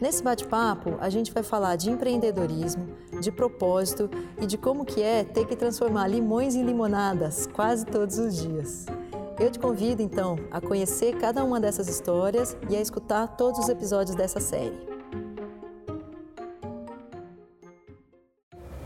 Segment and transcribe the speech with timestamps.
[0.00, 2.86] Nesse bate-papo, a gente vai falar de empreendedorismo,
[3.20, 4.08] de propósito
[4.40, 8.86] e de como que é ter que transformar limões em limonadas quase todos os dias.
[9.40, 13.68] Eu te convido então a conhecer cada uma dessas histórias e a escutar todos os
[13.68, 14.78] episódios dessa série.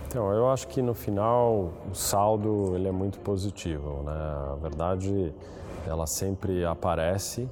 [0.08, 4.12] Então, eu acho que no final o saldo ele é muito positivo, né?
[4.52, 5.34] A verdade,
[5.86, 7.46] ela sempre aparece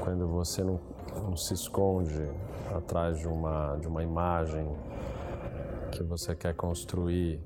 [0.00, 0.80] quando você não,
[1.16, 2.28] não se esconde
[2.74, 4.68] atrás de uma, de uma imagem
[5.90, 7.40] que você quer construir,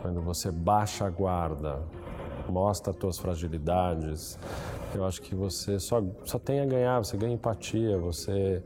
[0.00, 1.80] quando você baixa a guarda,
[2.48, 4.38] mostra as suas fragilidades,
[4.94, 8.62] eu acho que você só, só tem a ganhar, você ganha empatia, você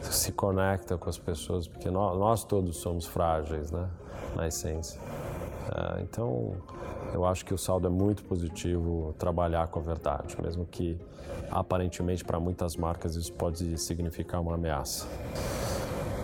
[0.00, 3.88] se conecta com as pessoas, porque nós, nós todos somos frágeis, né?
[4.36, 5.00] na essência.
[5.74, 6.54] É, então,
[7.16, 11.00] eu acho que o saldo é muito positivo trabalhar com a verdade, mesmo que
[11.50, 15.06] aparentemente para muitas marcas isso pode significar uma ameaça.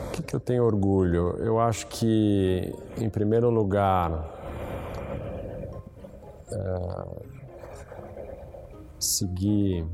[0.08, 1.34] O que, que eu tenho orgulho?
[1.38, 4.12] Eu acho que, em primeiro lugar,
[6.52, 7.06] é,
[8.98, 9.86] seguir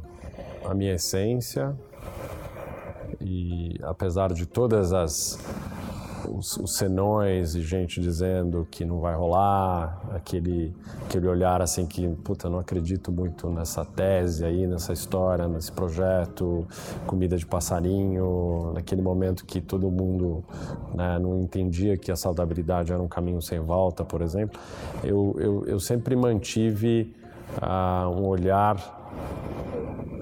[0.65, 1.79] a minha essência
[3.21, 5.39] e apesar de todas as
[6.31, 12.09] os, os senões e gente dizendo que não vai rolar, aquele, aquele olhar assim que,
[12.09, 16.67] puta, não acredito muito nessa tese aí, nessa história, nesse projeto,
[17.07, 20.45] comida de passarinho, naquele momento que todo mundo
[20.95, 24.61] né, não entendia que a saudabilidade era um caminho sem volta, por exemplo,
[25.03, 27.15] eu, eu, eu sempre mantive
[27.63, 28.77] uh, um olhar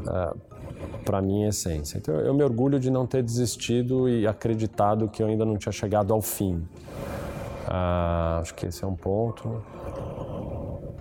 [0.06, 0.55] uh,
[1.06, 1.98] para a minha essência.
[1.98, 5.72] Então eu me orgulho de não ter desistido e acreditado que eu ainda não tinha
[5.72, 6.66] chegado ao fim.
[7.68, 9.62] Ah, acho que esse é um ponto.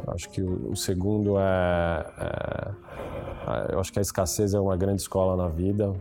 [0.07, 5.01] Acho que o, o segundo é, é, eu acho que a escassez é uma grande
[5.01, 5.91] escola na vida.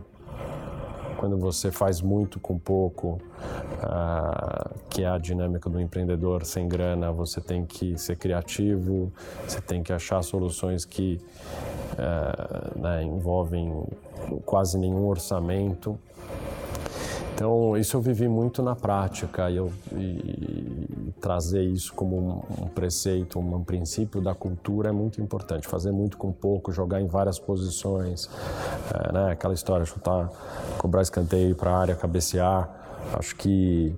[1.17, 3.19] Quando você faz muito com pouco,
[3.81, 9.11] ah, que é a dinâmica do empreendedor sem grana, você tem que ser criativo,
[9.47, 11.19] você tem que achar soluções que
[11.97, 13.83] é, né, envolvem
[14.45, 15.97] quase nenhum orçamento.
[17.35, 22.63] Então, isso eu vivi muito na prática e, eu, e, e trazer isso como um,
[22.63, 25.67] um, preceito, um, princípio da cultura é muito importante.
[25.67, 28.29] Fazer muito com pouco, jogar em várias posições,
[28.93, 30.29] é, né, aquela história, chutar,
[30.77, 32.69] cobrar escanteio para a área, cabecear.
[33.13, 33.95] Acho que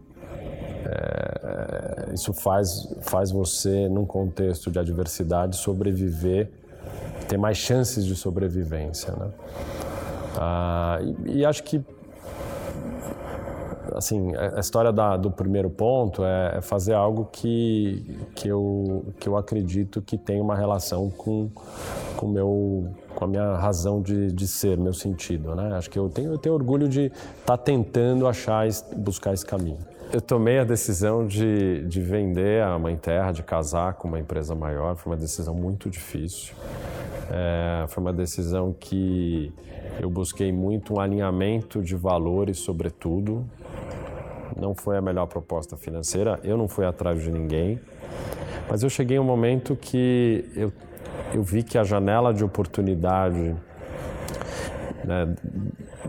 [0.85, 6.49] é, isso faz, faz você, num contexto de adversidade, sobreviver
[7.27, 9.13] ter mais chances de sobrevivência.
[9.13, 9.29] Né?
[10.37, 11.83] Ah, e, e, acho que
[13.95, 19.27] assim a história da, do primeiro ponto é, é, fazer algo que, que, eu, que
[19.27, 21.49] eu acredito que tem uma relação com,
[22.15, 25.55] com, meu, com a minha razão de, de ser, meu sentido.
[25.55, 25.75] Né?
[25.75, 29.79] Acho que eu tenho, eu tenho orgulho de estar tá tentando achar, buscar esse caminho.
[30.13, 34.53] Eu tomei a decisão de, de vender a Mãe Terra, de casar com uma empresa
[34.53, 34.95] maior.
[34.95, 36.53] Foi uma decisão muito difícil.
[37.31, 39.51] É, foi uma decisão que
[39.99, 43.43] eu busquei muito um alinhamento de valores, sobretudo.
[44.55, 47.79] Não foi a melhor proposta financeira, eu não fui atrás de ninguém,
[48.69, 50.71] mas eu cheguei a um momento que eu,
[51.33, 53.55] eu vi que a janela de oportunidade
[55.03, 55.35] né,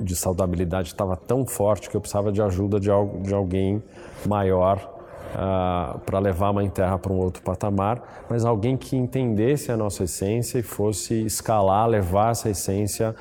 [0.01, 2.89] de saudabilidade estava tão forte que eu precisava de ajuda de,
[3.23, 3.83] de alguém
[4.27, 8.97] maior uh, ah, para levar a Mãe Terra para um outro patamar, mas alguém que
[8.97, 13.15] entendesse a nossa essência e fosse escalar, levar essa essência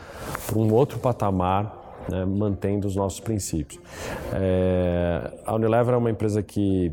[0.45, 3.79] para um outro patamar, né, mantendo os nossos princípios.
[4.33, 6.91] É, a Unilever é uma empresa que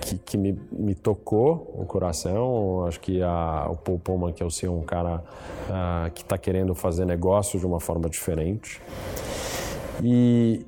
[0.00, 2.86] que, que me, me, tocou o coração.
[2.86, 5.22] Acho que a, o Paul Pullman, que é o um cara
[5.68, 8.80] uh, que está querendo fazer negócio de uma forma diferente.
[10.02, 10.66] E,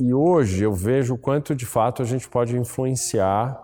[0.00, 3.60] e hoje eu vejo o quanto de fato a gente pode influenciar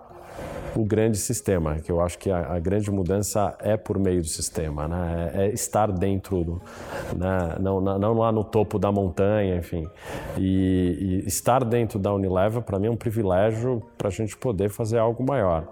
[0.75, 4.27] o grande sistema, que eu acho que a, a grande mudança é por meio do
[4.27, 5.31] sistema, né?
[5.35, 6.63] é, é estar dentro, do,
[7.17, 7.57] né?
[7.61, 9.87] não, não, lá no topo da montanha, enfim.
[10.39, 14.71] E, e estar dentro da Unilever, para mim, é um privilégio para a gente poder
[14.71, 15.67] fazer algo maior.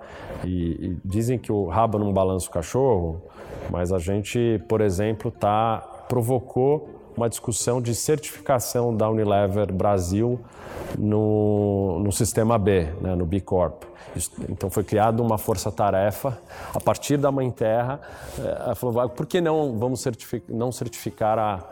[0.45, 3.23] E, e, dizem que o rabo não balança o cachorro,
[3.71, 5.79] mas a gente, por exemplo, tá,
[6.09, 10.41] provocou uma discussão de certificação da Unilever Brasil
[10.97, 13.82] no, no sistema B, né, no B Corp.
[14.49, 16.38] Então foi criada uma força-tarefa
[16.73, 18.00] a partir da Mãe Terra.
[18.38, 21.65] Eh, ela falou, por que não vamos certificar, não certificar a,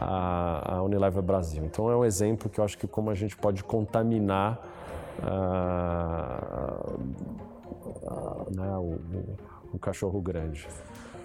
[0.00, 1.64] a, a Unilever Brasil?
[1.64, 4.58] Então é um exemplo que eu acho que como a gente pode contaminar
[5.22, 6.96] uh,
[8.04, 9.36] uh, né, o, o,
[9.74, 10.66] o cachorro grande.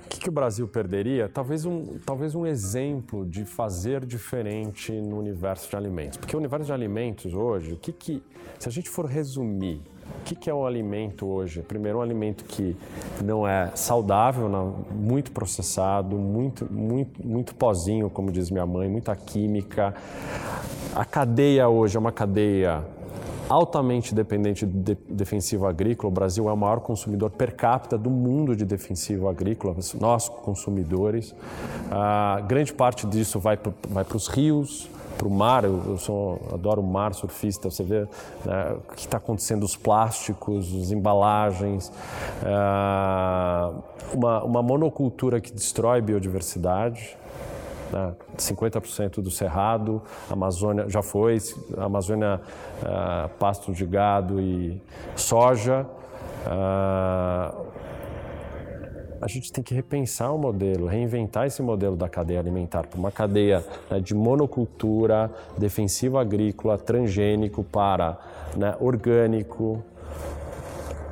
[0.08, 1.28] O que, que, o Brasil perderia?
[1.28, 6.18] Talvez um, talvez um exemplo de fazer diferente no universo de alimentos.
[6.18, 8.24] Porque o universo de alimentos hoje, o que, que
[8.58, 9.82] se a gente for resumir,
[10.22, 11.62] o que, que é um alimento hoje?
[11.62, 12.74] Primeiro, um alimento que
[13.22, 19.14] não é saudável, não, muito processado, muito, muito, muito pozinho, como diz minha mãe, muita
[19.14, 19.94] química.
[20.96, 22.82] A cadeia hoje é uma cadeia
[23.50, 26.10] altamente dependente de defensivo agrícola.
[26.10, 31.34] O Brasil é o maior consumidor per capita do mundo de defensivo agrícola, nós consumidores.
[31.92, 36.82] Ah, grande parte disso vai para os rios, para o mar, eu, eu sou, adoro
[36.82, 38.02] o mar surfista, você vê
[38.46, 41.92] né, o que está acontecendo, os plásticos, as embalagens,
[42.46, 43.74] ah,
[44.14, 47.18] uma, uma monocultura que destrói biodiversidade,
[47.92, 48.14] né?
[48.38, 51.38] 50% do cerrado, Amazônia já foi,
[51.78, 52.42] Amazônia
[52.82, 54.82] uh, pasto de gado e
[55.16, 55.86] soja.
[56.46, 57.68] Uh,
[59.22, 63.12] a gente tem que repensar o modelo, reinventar esse modelo da cadeia alimentar para uma
[63.12, 68.18] cadeia né, de monocultura, defensivo agrícola, transgênico para
[68.56, 69.84] né, orgânico,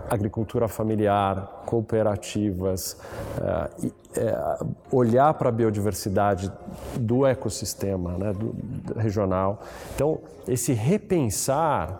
[0.09, 2.97] agricultura familiar, cooperativas,
[3.37, 6.51] uh, uh, olhar para a biodiversidade
[6.97, 8.55] do ecossistema né, do
[8.97, 9.61] regional.
[9.93, 11.99] Então, esse repensar,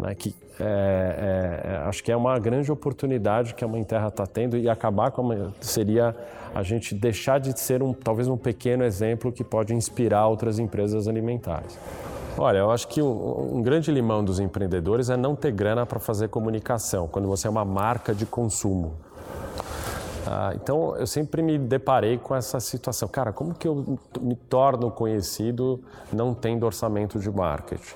[0.00, 4.26] né, que é, é, acho que é uma grande oportunidade que a Mãe Terra está
[4.26, 6.14] tendo e acabar com a, seria
[6.54, 11.08] a gente deixar de ser um, talvez um pequeno exemplo que pode inspirar outras empresas
[11.08, 11.78] alimentares.
[12.38, 16.28] Olha, eu acho que um, grande limão dos empreendedores é não ter grana para fazer
[16.28, 18.94] comunicação, quando você é uma marca de consumo.
[20.26, 23.06] Ah, então, eu sempre me deparei com essa situação.
[23.08, 27.94] Cara, como que eu me torno conhecido não tendo orçamento de marketing?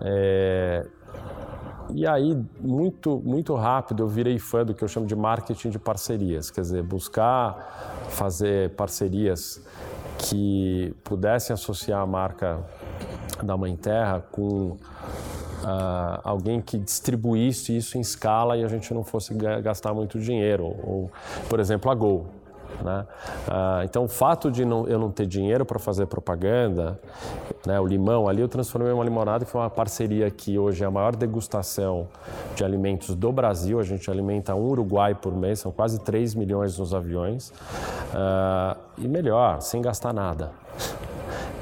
[0.00, 0.86] É...
[1.90, 5.78] E aí, muito, muito rápido, eu virei fã do que eu chamo de marketing de
[5.78, 6.50] parcerias.
[6.50, 9.62] Quer dizer, buscar fazer parcerias
[10.16, 12.64] que pudessem associar a marca
[13.42, 14.76] da Mãe Terra com
[15.64, 19.32] Uh, alguém que distribuísse isso em escala e a gente não fosse
[19.62, 20.64] gastar muito dinheiro.
[20.64, 21.10] Ou,
[21.48, 22.26] por exemplo, a Gol.
[22.82, 23.06] Né?
[23.48, 27.00] Uh, então, o fato de não, eu não ter dinheiro para fazer propaganda,
[27.66, 30.82] né, o limão ali, eu transformei em uma limonada que foi uma parceria que hoje
[30.84, 32.08] é a maior degustação
[32.54, 33.78] de alimentos do Brasil.
[33.80, 37.48] A gente alimenta um Uruguai por mês, são quase 3 milhões nos aviões.
[37.48, 40.50] Uh, e melhor, sem gastar nada.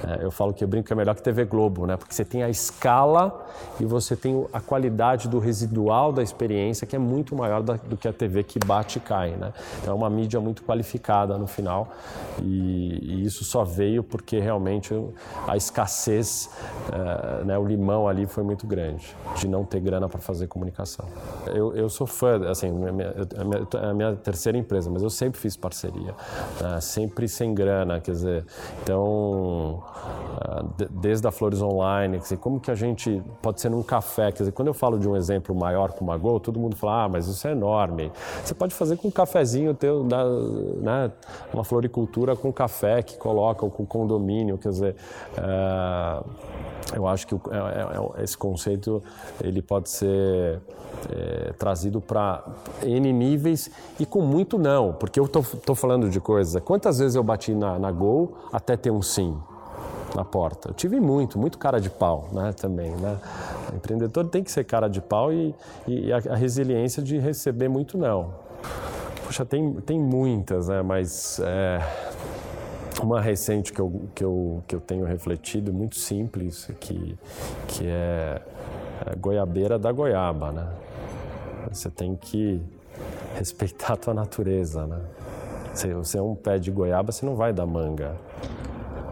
[0.06, 1.96] É, eu falo que eu brinco que é melhor que TV Globo, né?
[1.96, 3.46] Porque você tem a escala
[3.78, 8.08] e você tem a qualidade do residual da experiência que é muito maior do que
[8.08, 9.52] a TV que bate e cai, né?
[9.80, 11.92] Então é uma mídia muito qualificada no final
[12.42, 14.94] e, e isso só veio porque realmente
[15.46, 16.50] a escassez,
[16.92, 17.58] é, né?
[17.58, 21.06] O limão ali foi muito grande de não ter grana para fazer comunicação.
[21.46, 26.14] Eu, eu sou fã, assim, é a minha terceira empresa, mas eu sempre fiz parceria,
[26.60, 26.80] né?
[26.80, 28.44] sempre sem grana, quer dizer,
[28.82, 29.82] então
[30.90, 34.38] desde a Flores Online, quer dizer, como que a gente pode ser num café, quer
[34.38, 37.08] dizer, quando eu falo de um exemplo maior como a Gol, todo mundo fala, ah,
[37.08, 38.10] mas isso é enorme.
[38.44, 41.12] Você pode fazer com um cafezinho teu, né,
[41.52, 44.96] uma floricultura com café que coloca, ou com condomínio, quer dizer,
[45.38, 46.24] uh,
[46.94, 49.02] eu acho que é, é, é, esse conceito
[49.42, 50.60] ele pode ser
[51.10, 52.44] é, trazido para
[52.82, 56.62] N níveis e com muito não, porque eu estou falando de coisas.
[56.62, 59.36] Quantas vezes eu bati na, na Gol até ter um sim?
[60.14, 60.70] Na porta.
[60.70, 63.18] Eu tive muito, muito cara de pau, né, também, né?
[63.72, 65.54] O empreendedor tem que ser cara de pau e,
[65.86, 68.34] e a, a, resiliência de receber muito não.
[69.24, 71.80] Puxa, tem, tem muitas, né, mas é,
[73.02, 77.18] uma recente que eu, que, eu, que eu tenho refletido, muito simples, que,
[77.68, 78.42] que é,
[79.06, 80.68] é goiabeira da goiaba, né?
[81.70, 82.60] Você tem que
[83.36, 85.00] respeitar a tua natureza, né?
[85.72, 88.14] Se você é um pé de goiaba, você não vai dar manga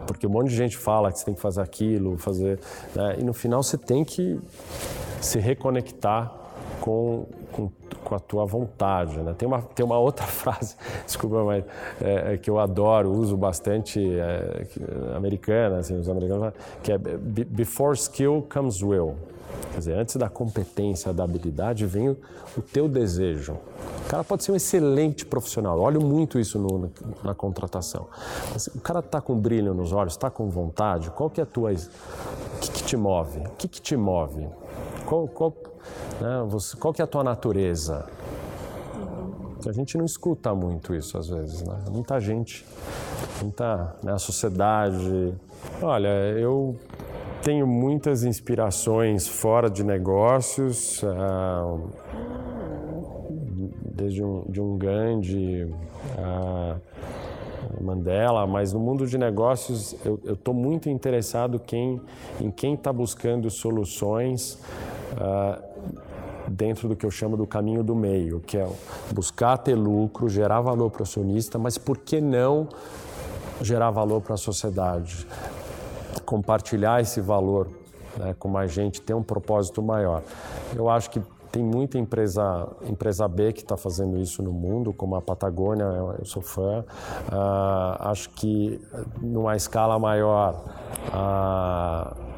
[0.05, 2.59] porque um monte de gente fala que você tem que fazer aquilo, fazer.
[2.95, 3.17] Né?
[3.19, 4.39] E no final você tem que
[5.21, 6.33] se reconectar
[6.79, 7.71] com, com,
[8.03, 9.17] com a tua vontade.
[9.19, 9.33] Né?
[9.37, 11.63] Tem, uma, tem uma outra frase, desculpa, mas
[12.01, 14.67] é, é, que eu adoro, uso bastante, é,
[15.15, 16.53] americana, assim, os americanos,
[16.83, 19.15] que é Before skill comes will.
[19.71, 22.17] Quer dizer, antes da competência, da habilidade, vem o,
[22.57, 23.57] o teu desejo.
[24.05, 25.77] O cara pode ser um excelente profissional.
[25.77, 26.89] Eu olho muito isso no, na,
[27.23, 28.07] na, contratação.
[28.51, 31.09] Mas o cara está com brilho nos olhos, está com vontade.
[31.11, 31.71] Qual que é a tua...
[31.71, 33.39] O que, que te move?
[33.39, 34.45] O que, que te move?
[35.05, 35.53] Qual, qual,
[36.19, 38.05] né, você, qual que é a tua natureza?
[39.67, 41.77] A gente não escuta muito isso às vezes, né?
[41.89, 42.65] Muita gente,
[43.41, 45.33] muita né, a sociedade.
[45.81, 46.75] Olha, eu
[47.41, 51.77] tenho muitas inspirações fora de negócios, ah,
[53.93, 55.73] desde um, de um Gandhi
[56.17, 56.77] a
[57.81, 61.99] Mandela, mas no mundo de negócios eu estou muito interessado quem,
[62.39, 64.59] em quem está buscando soluções
[65.17, 65.59] ah,
[66.47, 68.67] dentro do que eu chamo do caminho do meio, que é
[69.13, 72.67] buscar ter lucro, gerar valor para o acionista, mas por que não
[73.61, 75.25] gerar valor para a sociedade?
[76.31, 77.67] Compartilhar esse valor
[78.17, 80.23] né, com mais gente, ter um propósito maior.
[80.73, 81.21] Eu acho que
[81.51, 85.83] tem muita empresa, empresa B que está fazendo isso no mundo, como a Patagônia,
[86.17, 86.85] eu sou fã.
[87.27, 88.79] Uh, acho que
[89.21, 90.63] numa escala maior,
[91.09, 92.30] uh,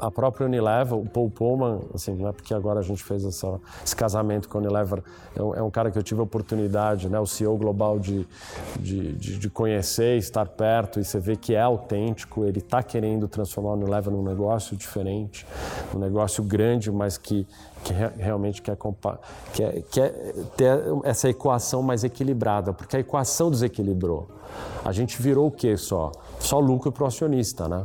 [0.00, 3.60] a própria Unilever, o Paul Pullman, assim, não é porque agora a gente fez essa,
[3.84, 5.02] esse casamento com a Unilever,
[5.34, 8.26] é um, é um, cara que eu tive a oportunidade, né, o CEO global, de,
[8.78, 13.28] de, de, de conhecer, estar perto, e você vê que é autêntico, ele está querendo
[13.28, 15.46] transformar a Unilever num negócio diferente,
[15.94, 17.46] um negócio grande, mas que,
[17.82, 18.76] que realmente quer,
[19.52, 20.12] quer, quer
[20.56, 24.28] ter essa equação mais equilibrada, porque a equação desequilibrou.
[24.84, 26.12] A gente virou o quê só?
[26.38, 27.84] Só lucro para o acionista, né?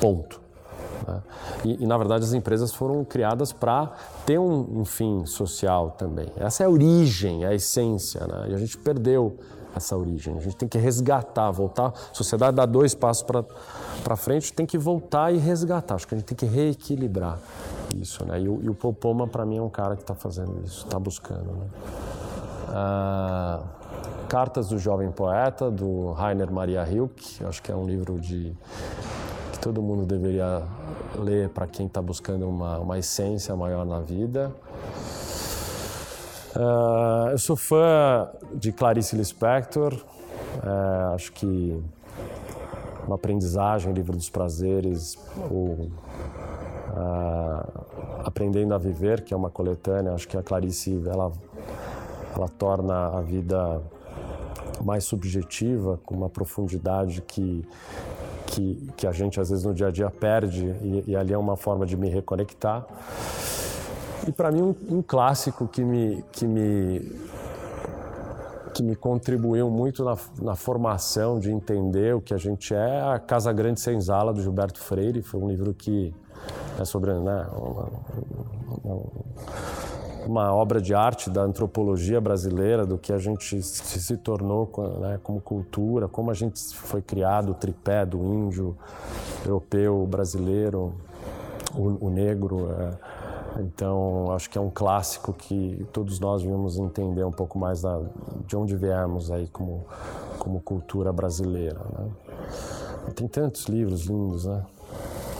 [0.00, 0.47] Ponto.
[1.06, 1.22] Né?
[1.64, 3.92] E, e, na verdade, as empresas foram criadas para
[4.26, 6.28] ter um, um, fim social também.
[6.36, 8.26] Essa é a origem, a essência.
[8.26, 8.48] Né?
[8.50, 9.36] E a gente perdeu
[9.74, 10.36] essa origem.
[10.36, 11.88] A gente tem que resgatar, voltar.
[11.88, 13.24] A sociedade dá dois passos
[14.02, 15.96] para frente, tem que voltar e resgatar.
[15.96, 17.38] Acho que a gente tem que reequilibrar
[17.94, 18.24] isso.
[18.24, 18.40] Né?
[18.40, 20.98] E, o, e o Popoma, para mim, é um cara que está fazendo isso, está
[20.98, 21.50] buscando.
[21.52, 21.66] Né?
[22.68, 23.60] Ah,
[24.28, 28.54] Cartas do Jovem Poeta, do Rainer Maria Hilke, acho que é um livro de
[29.58, 30.62] que todo mundo deveria
[31.16, 34.52] ler para quem está buscando uma, uma essência maior na vida.
[36.54, 41.82] Uh, eu sou fã de Clarice Lispector, uh, acho que
[43.06, 45.18] uma aprendizagem, Livro dos Prazeres,
[45.50, 45.88] ou
[46.90, 51.32] uh, Aprendendo a Viver, que é uma coletânea, acho que a Clarice ela,
[52.34, 53.82] ela torna a vida
[54.84, 57.64] mais subjetiva, com uma profundidade que
[58.48, 61.38] que, que a gente às vezes no dia a dia perde e, e ali é
[61.38, 62.86] uma forma de me reconectar.
[64.26, 67.28] E para mim um, um, clássico que me, que me
[68.74, 73.18] que me contribuiu muito na, na, formação de entender o que a gente é a
[73.18, 76.14] Casa Grande Senzala do Gilberto Freire foi um livro que
[76.78, 77.88] é sobre né, uma,
[78.84, 79.06] uma, uma
[80.52, 84.70] obra de arte da antropologia brasileira, do que a gente se tornou
[85.00, 88.76] né, como cultura, como a gente foi criado, o tripé do índio,
[89.44, 90.94] europeu, brasileiro,
[91.74, 92.70] o, o negro.
[92.72, 93.18] É.
[93.60, 98.00] Então, acho que é um clássico que todos nós devemos entender um pouco mais da,
[98.46, 99.84] de onde viemos aí como,
[100.38, 101.80] como cultura brasileira.
[101.98, 102.08] Né?
[103.16, 104.64] Tem tantos livros lindos, né?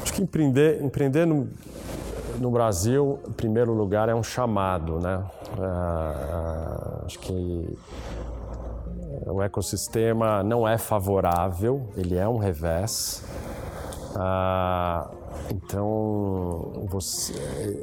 [0.02, 1.48] Acho que empreender, empreender no,
[2.40, 5.24] no Brasil, em primeiro lugar, é um chamado, né?
[5.58, 7.78] É, acho que
[9.26, 13.24] o ecossistema não é favorável, ele é um revés.
[14.16, 15.10] Ah,
[15.50, 17.32] então, você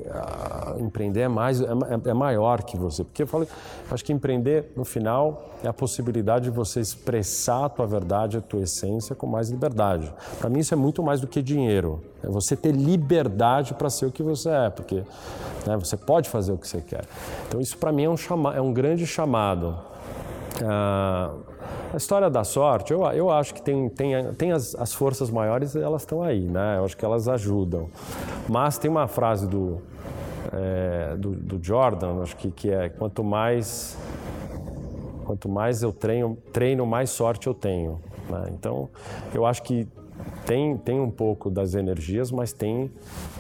[0.08, 1.66] uh, empreender é mais é,
[2.06, 3.48] é, maior que você, porque eu falo,
[3.90, 8.42] acho que empreender no final é a possibilidade de você expressar a tua verdade, a
[8.42, 10.14] tua essência com mais liberdade.
[10.40, 12.04] Para mim isso é muito mais do que dinheiro.
[12.24, 15.04] É você ter liberdade para ser o que você é, porque
[15.66, 17.06] né, você pode fazer o que você quer.
[17.48, 19.76] Então isso para mim é um chama, é um grande chamado.
[20.62, 21.55] Uh,
[21.96, 25.78] a história da sorte, eu, eu acho que tem, tem, tem as, as forças maiores,
[25.78, 26.78] elas estão aí, né?
[26.78, 27.88] Eu acho que elas ajudam.
[28.50, 29.80] Mas tem uma frase do,
[30.52, 33.98] é, do, do, Jordan, acho que, que é quanto mais
[35.26, 38.02] quanto mais eu treino, treino mais sorte eu tenho.
[38.30, 38.50] Né?
[38.52, 38.90] Então,
[39.34, 39.88] eu acho que
[40.46, 42.92] tem, tem um pouco das energias, mas tem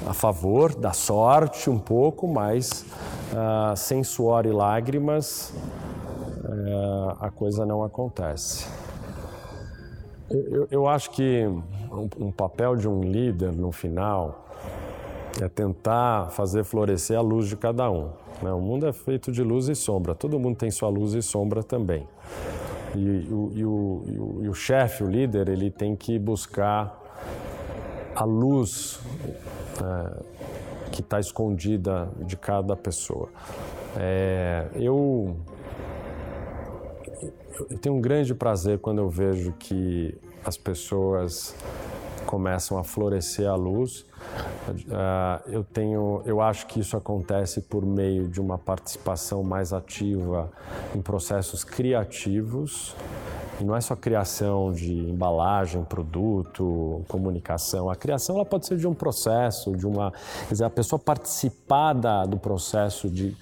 [0.07, 2.85] a favor da sorte um pouco, mas
[3.33, 5.53] uh, sem suor e lágrimas
[7.19, 8.67] a coisa não acontece.
[10.29, 11.45] Eu, eu acho que
[11.91, 14.45] um, um, papel de um líder no final
[15.41, 18.09] é tentar fazer florescer a luz de cada um.
[18.41, 18.51] Né?
[18.51, 21.63] O mundo é feito de luz e sombra, todo mundo tem sua luz e sombra
[21.63, 22.07] também.
[22.95, 27.01] E, o, e o, e o chefe, o líder, ele tem que buscar
[28.15, 28.99] a luz
[29.83, 30.23] é,
[30.91, 33.27] que está escondida de cada pessoa.
[33.97, 35.35] É, eu,
[37.69, 41.55] eu tenho um grande prazer quando eu vejo que as pessoas
[42.25, 44.01] começam a florescer a luz.
[44.01, 50.51] Uh, eu tenho, eu acho que isso acontece por meio de uma participação mais ativa
[50.95, 52.95] em processos criativos
[53.59, 57.89] e não é só criação de embalagem, produto, comunicação.
[57.89, 60.11] A criação ela pode ser de um processo, de uma.
[60.47, 63.35] Quer dizer, a pessoa participar da, do processo de,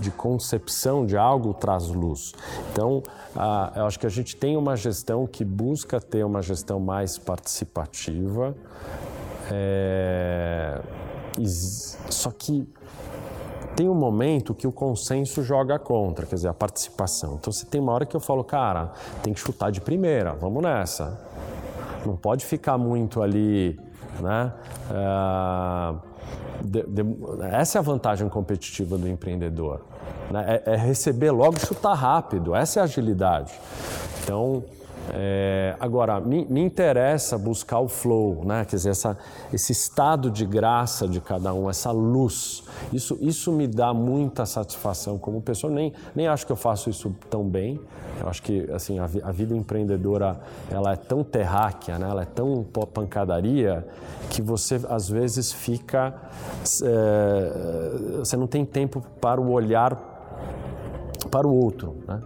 [0.00, 2.34] de concepção de algo traz luz.
[2.72, 3.02] Então,
[3.34, 7.16] a, eu acho que a gente tem uma gestão que busca ter uma gestão mais
[7.18, 8.54] participativa.
[9.50, 10.80] É,
[12.10, 12.66] só que
[13.76, 17.36] tem um momento que o consenso joga contra, quer dizer, a participação.
[17.38, 18.92] Então, você tem uma hora que eu falo, cara,
[19.22, 21.20] tem que chutar de primeira, vamos nessa.
[22.04, 23.78] Não pode ficar muito ali,
[24.20, 24.52] né?
[24.90, 25.98] Uh,
[26.64, 27.02] de, de,
[27.52, 29.82] essa é a vantagem competitiva do empreendedor.
[30.30, 30.62] Né?
[30.64, 33.52] É, é receber logo e chutar rápido, essa é a agilidade.
[34.22, 34.64] Então,
[35.12, 38.64] é, agora, me, me, interessa buscar o flow, né?
[38.64, 39.16] quer dizer, essa,
[39.52, 42.64] esse estado de graça de cada um, essa luz.
[42.92, 45.72] Isso, isso me dá muita satisfação como pessoa.
[45.72, 47.80] Nem, nem acho que eu faço isso tão bem.
[48.20, 52.08] Eu acho que assim, a, a vida empreendedora ela é tão terráquea, né?
[52.08, 53.86] ela é tão pancadaria,
[54.30, 56.14] que você às vezes fica.
[56.82, 60.14] É, você não tem tempo para o olhar
[61.30, 61.96] para o outro.
[62.06, 62.20] Né?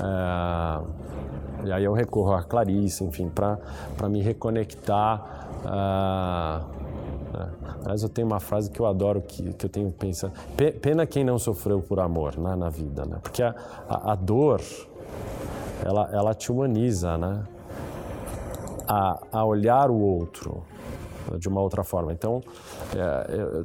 [0.00, 0.99] É,
[1.64, 5.48] e aí eu recorro a Clarice, enfim, para me reconectar.
[5.64, 6.80] Uh,
[7.82, 10.32] Aliás, eu tenho uma frase que eu adoro, que, que eu tenho pensado.
[10.80, 13.18] Pena quem não sofreu por amor né, na vida, né?
[13.22, 13.54] Porque a,
[13.88, 14.60] a, a dor,
[15.84, 17.44] ela, ela te humaniza, né?
[18.86, 20.62] A, a olhar o outro,
[21.38, 22.12] de uma outra forma.
[22.12, 22.40] Então,
[22.96, 23.64] é,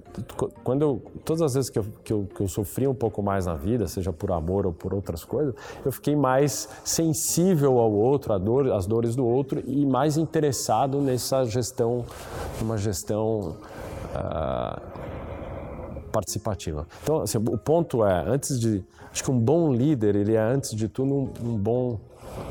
[0.63, 3.45] quando eu, todas as vezes que eu, que, eu, que eu sofri um pouco mais
[3.45, 5.53] na vida, seja por amor ou por outras coisas,
[5.83, 10.99] eu fiquei mais sensível ao outro, à dor, às dores do outro e mais interessado
[10.99, 12.05] nessa gestão,
[12.61, 13.55] uma gestão
[14.15, 14.94] uh,
[16.15, 16.87] participativa.
[17.03, 20.73] Então, assim, o ponto é, antes de, acho que um bom líder, ele é antes
[20.73, 21.99] de tudo um, um bom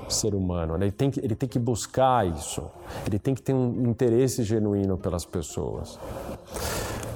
[0.07, 0.77] ser humano.
[0.77, 0.85] Né?
[0.87, 2.63] Ele tem, que, ele tem que buscar isso.
[3.07, 5.99] Ele tem que ter um interesse genuíno pelas pessoas.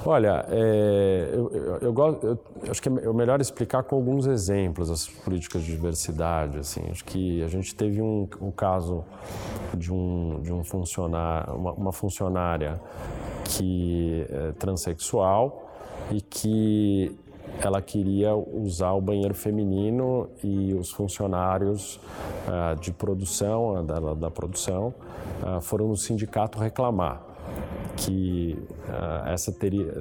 [0.07, 2.39] Olha, é, eu, eu, eu, gosto, eu,
[2.71, 6.59] acho que é melhor explicar com alguns exemplos as políticas de diversidade.
[6.59, 9.05] Assim, acho que a gente teve um, um caso
[9.75, 12.81] de um, de um funcionário, uma, uma funcionária
[13.45, 15.68] que é transexual
[16.11, 17.17] e que
[17.61, 21.97] ela queria usar o banheiro feminino e os funcionários
[22.47, 24.95] uh, de produção, da, da produção,
[25.43, 27.23] uh, foram no sindicato reclamar
[27.97, 28.57] que
[28.89, 29.93] uh, essa teria,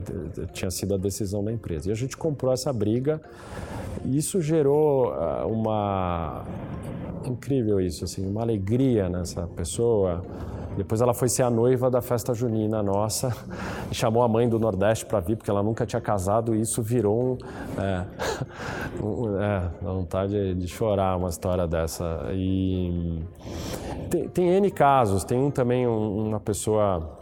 [0.54, 1.90] tinha sido a decisão da empresa.
[1.90, 3.20] E a gente comprou essa briga
[4.06, 5.12] e isso gerou
[5.48, 6.46] uma
[7.26, 10.24] incrível isso, assim, uma alegria nessa pessoa.
[10.78, 13.36] Depois ela foi ser a noiva da festa junina nossa
[13.92, 17.20] chamou a mãe do Nordeste para vir, porque ela nunca tinha casado e isso virou
[17.20, 17.38] um.
[17.82, 18.06] É,
[19.04, 22.28] um, é vontade de chorar uma história dessa.
[22.32, 23.20] E
[24.10, 27.18] tem, tem N casos, tem um também, um, uma pessoa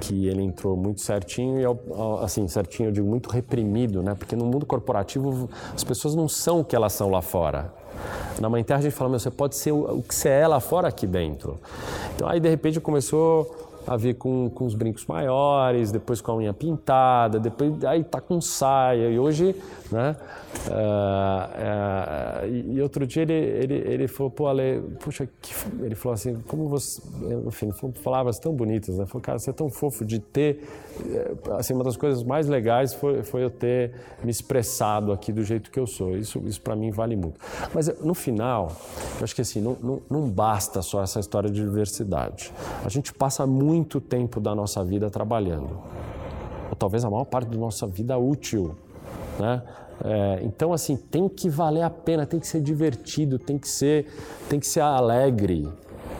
[0.00, 4.44] que ele entrou muito certinho e assim certinho eu digo muito reprimido né porque no
[4.44, 7.72] mundo corporativo as pessoas não são o que elas são lá fora
[8.40, 10.60] na Mãe Terra a gente fala, meu, você pode ser o que você é lá
[10.60, 11.58] fora aqui dentro.
[12.14, 16.36] Então aí de repente começou a vir com, com os brincos maiores, depois com a
[16.36, 19.10] unha pintada, depois aí tá com saia.
[19.10, 19.54] E hoje,
[19.92, 20.16] né?
[20.66, 25.28] Uh, uh, e, outro dia ele, ele, ele falou, pô, Ale, puxa,
[25.80, 27.02] ele falou assim, como você,
[27.46, 27.70] enfim,
[28.02, 29.06] palavras tão bonitas, né?
[29.06, 30.64] Falou, cara, você é tão fofo de ter,
[31.04, 35.42] eh, assim, uma das coisas mais legais foi, foi eu ter me expressado aqui do
[35.42, 36.16] jeito que eu sou.
[36.16, 37.40] Isso, isso para mim vale muito.
[37.74, 38.72] Mas no final,
[39.18, 42.52] eu acho que assim, não, não, não basta só essa história de diversidade.
[42.84, 45.78] A gente passa muito tempo da nossa vida trabalhando,
[46.70, 48.74] ou talvez a maior parte da nossa vida útil,
[49.38, 49.62] né?
[50.04, 54.06] É, então, assim, tem que valer a pena, tem que ser divertido, tem que ser,
[54.48, 55.68] tem que ser alegre,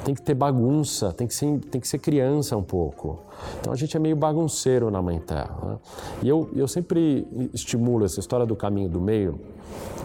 [0.04, 3.20] tem que ter bagunça, tem que ser, tem que ser criança um pouco.
[3.60, 5.56] Então a gente é meio bagunceiro na Mãe Terra.
[5.62, 5.78] Né?
[6.22, 9.40] E eu, eu sempre estimulo essa história do caminho do meio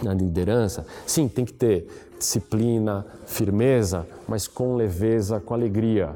[0.01, 0.85] na liderança.
[1.05, 6.15] Sim, tem que ter disciplina, firmeza, mas com leveza, com alegria.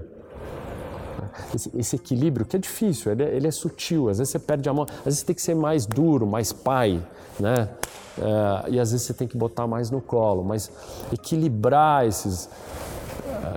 [1.53, 4.69] Esse, esse, equilíbrio que é difícil, ele é, ele é, sutil, às vezes você perde
[4.69, 7.01] a mão, às vezes você tem que ser mais duro, mais pai,
[7.39, 7.69] né?
[8.17, 10.69] É, e às vezes você tem que botar mais no colo, mas
[11.13, 12.49] equilibrar esses,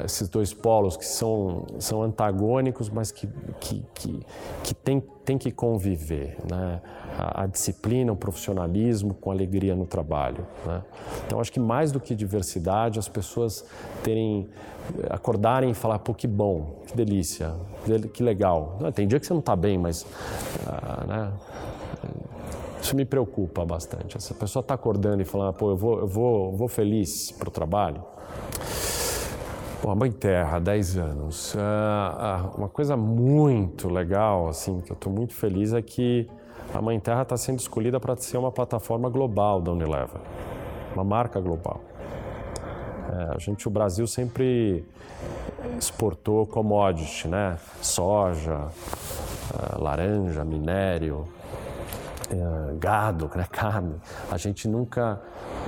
[0.04, 3.28] esses dois polos que são, são antagônicos, mas que,
[3.60, 4.20] que, que,
[4.62, 6.80] que tem, tem que conviver, né?
[7.16, 10.44] A, a, disciplina, o profissionalismo com alegria no trabalho.
[10.66, 10.82] Né?
[11.24, 13.64] Então, acho que mais do que diversidade, as pessoas
[14.02, 14.48] terem
[15.08, 17.54] acordarem e falar, pô, que bom, que delícia,
[18.12, 18.78] que legal.
[18.94, 21.32] Tem dia que você não está bem, mas uh, né?
[22.84, 24.14] Isso me preocupa bastante.
[24.14, 27.48] Essa pessoa está acordando e falando, pô, eu vou, eu vou, eu vou feliz para
[27.48, 28.04] o trabalho.
[29.84, 31.54] Pô, a Mãe Terra, 10 anos.
[31.54, 36.26] Uh, uma coisa muito legal, assim, que eu estou muito feliz é que
[36.72, 40.22] a Mãe Terra está sendo escolhida para ser uma plataforma global da Unilever,
[40.94, 41.82] uma marca global.
[43.12, 44.86] É, a gente, o Brasil sempre
[45.76, 47.58] exportou commodity, né?
[47.82, 48.68] Soja,
[49.52, 51.28] uh, laranja, minério,
[52.32, 53.46] uh, gado, né?
[53.52, 53.96] carne.
[54.30, 55.20] A gente nunca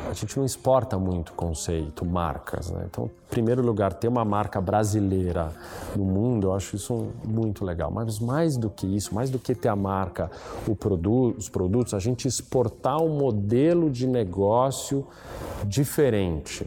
[0.09, 2.71] a gente não exporta muito conceito, marcas.
[2.71, 2.87] Né?
[2.91, 5.53] Então, em primeiro lugar, ter uma marca brasileira
[5.95, 7.91] no mundo, eu acho isso muito legal.
[7.91, 10.31] Mas mais do que isso, mais do que ter a marca,
[10.67, 15.07] os produtos, a gente exportar um modelo de negócio
[15.65, 16.67] diferente.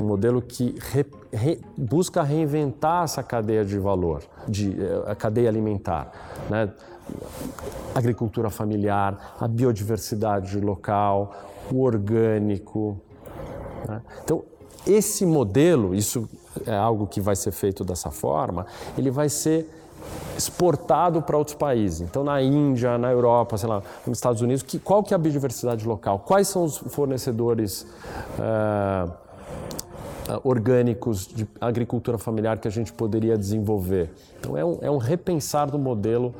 [0.00, 5.48] Um modelo que re, re, busca reinventar essa cadeia de valor, de, eh, a cadeia
[5.48, 6.10] alimentar.
[6.50, 6.70] Né?
[7.94, 11.34] agricultura familiar, a biodiversidade local,
[11.70, 12.98] o orgânico.
[13.88, 14.00] Né?
[14.24, 14.44] Então,
[14.86, 16.28] esse modelo, isso
[16.66, 19.68] é algo que vai ser feito dessa forma, ele vai ser
[20.36, 22.00] exportado para outros países.
[22.00, 25.18] Então, na Índia, na Europa, sei lá, nos Estados Unidos, que, qual que é a
[25.18, 26.18] biodiversidade local?
[26.20, 27.86] Quais são os fornecedores
[28.38, 29.12] uh,
[30.44, 34.10] orgânicos de agricultura familiar que a gente poderia desenvolver?
[34.38, 36.34] Então, é um, é um repensar do modelo.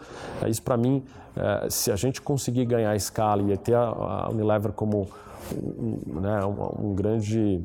[0.47, 1.03] Isso, para mim,
[1.37, 5.09] é, se a gente conseguir ganhar escala e ter a, Unilever como
[5.53, 7.63] um, né, um, grande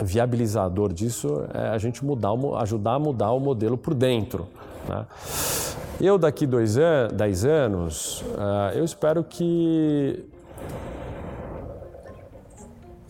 [0.00, 4.46] viabilizador disso, é a gente mudar, ajudar a mudar o modelo por dentro.
[4.88, 5.06] Né?
[6.00, 8.24] Eu, daqui dois an dez anos,
[8.76, 10.24] eu espero que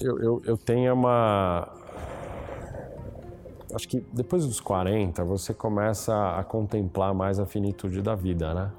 [0.00, 1.68] eu, eu, eu tenha uma.
[3.74, 8.70] Acho que depois dos 40 você começa a contemplar mais a finitude da vida, né?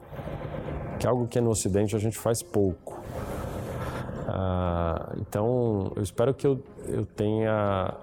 [0.99, 2.99] que é algo que no Ocidente a gente faz pouco.
[4.27, 7.93] Ah, então, eu espero que eu, eu tenha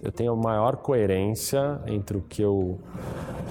[0.00, 2.78] eu tenha maior coerência entre o que eu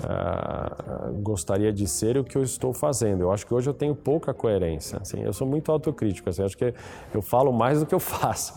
[0.03, 3.21] uh, gostaria de ser o que eu estou fazendo.
[3.21, 4.99] Eu acho que hoje eu tenho pouca coerência.
[5.01, 6.29] Assim, eu sou muito autocrítico.
[6.29, 6.73] Assim, acho que
[7.13, 8.53] eu falo mais do que eu faço.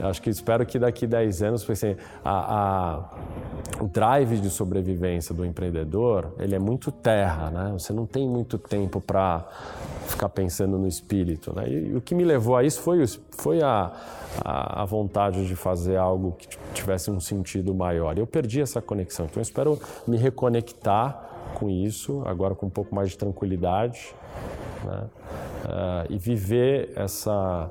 [0.00, 3.00] Acho que espero que daqui a 10 anos, assim, a,
[3.78, 7.50] a, o drive de sobrevivência do empreendedor ele é muito terra.
[7.50, 7.72] Né?
[7.72, 9.46] Você não tem muito tempo para
[10.06, 11.54] ficar pensando no espírito.
[11.54, 11.68] Né?
[11.68, 13.92] E, e, o que me levou a isso foi, foi a,
[14.44, 18.18] a, a, vontade de fazer algo que tivesse um sentido maior.
[18.18, 20.67] Eu perdi essa conexão, então eu espero me reconectar
[21.54, 24.14] com isso, agora com um pouco mais de tranquilidade,
[24.84, 25.08] né?
[25.64, 27.70] uh, e viver essa,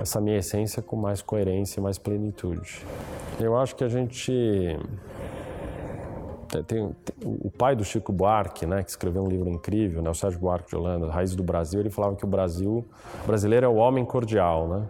[0.00, 2.84] essa minha essência com mais coerência mais plenitude.
[3.40, 4.32] Eu acho que a gente
[6.48, 10.14] tem, tem, o pai do Chico Buarque, né, que escreveu um livro incrível, né, o
[10.14, 12.84] Sérgio Buarque de Holanda, Raiz do Brasil, ele falava que o Brasil,
[13.22, 14.86] o brasileiro é o homem cordial, né?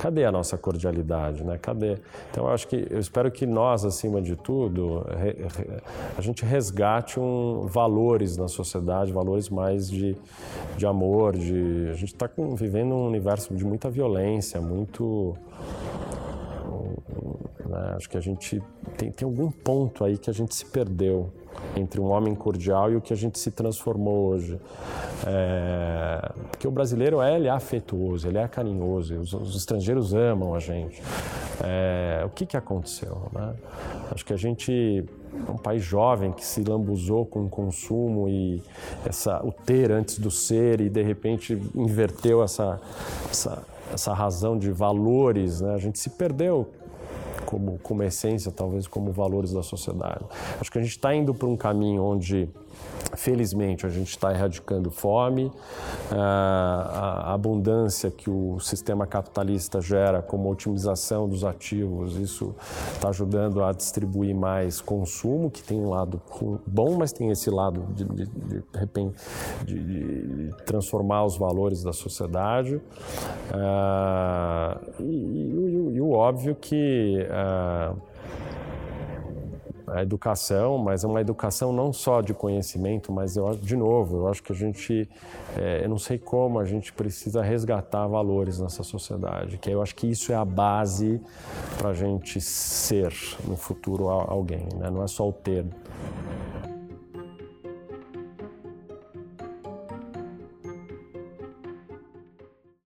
[0.00, 1.58] Cadê a nossa cordialidade, né?
[1.58, 1.98] Cadê?
[2.30, 5.82] Então eu acho que eu espero que nós, acima de tudo, re, re,
[6.16, 10.16] a gente resgate um, valores na sociedade, valores mais de,
[10.76, 15.36] de amor, de a gente está vivendo um universo de muita violência, muito
[17.70, 17.94] né?
[17.96, 18.60] Acho que a gente
[18.96, 21.32] tem, tem algum ponto aí que a gente se perdeu
[21.76, 24.58] entre um homem cordial e o que a gente se transformou hoje.
[25.26, 30.54] É, porque o brasileiro é, ele é afetuoso, ele é carinhoso, os, os estrangeiros amam
[30.54, 31.02] a gente.
[31.62, 33.30] É, o que, que aconteceu?
[33.32, 33.54] Né?
[34.10, 35.04] Acho que a gente
[35.46, 38.62] é um país jovem que se lambuzou com o consumo e
[39.04, 42.80] essa, o ter antes do ser e de repente inverteu essa,
[43.30, 45.60] essa, essa razão de valores.
[45.60, 45.74] Né?
[45.74, 46.68] A gente se perdeu
[47.50, 50.24] como, como essência, talvez como valores da sociedade.
[50.60, 52.48] Acho que a gente está indo para um caminho onde
[53.16, 55.50] Felizmente, a gente está erradicando fome,
[56.12, 62.54] ah, a abundância que o sistema capitalista gera como otimização dos ativos, isso
[62.92, 66.20] está ajudando a distribuir mais consumo, que tem um lado
[66.66, 69.14] bom, mas tem esse lado de, de, de,
[69.66, 72.80] de transformar os valores da sociedade.
[73.52, 77.26] Ah, e, e, e, o óbvio que.
[79.92, 84.28] A educação, mas é uma educação não só de conhecimento, mas eu, de novo, eu
[84.28, 85.08] acho que a gente,
[85.56, 89.94] é, eu não sei como, a gente precisa resgatar valores nessa sociedade, que eu acho
[89.94, 91.20] que isso é a base
[91.78, 93.12] para a gente ser
[93.46, 94.90] no futuro alguém, né?
[94.90, 95.66] não é só o ter.